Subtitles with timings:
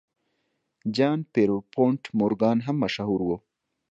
[0.95, 3.29] جان پیرپونټ مورګان هم مشهور و.